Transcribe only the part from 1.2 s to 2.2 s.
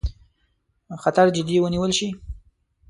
جدي ونیول شي.